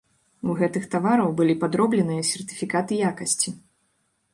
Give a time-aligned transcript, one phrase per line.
[0.53, 3.59] У гэтых тавараў былі падробленыя сертыфікаты якасці.